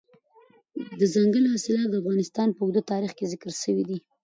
[0.99, 3.97] دځنګل حاصلات د افغانستان په اوږده تاریخ کې ذکر شوي دي.